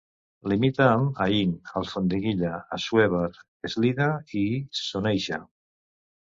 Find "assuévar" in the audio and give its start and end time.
2.79-3.29